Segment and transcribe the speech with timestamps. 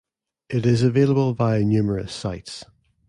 [0.49, 2.65] It is available via numerous sites.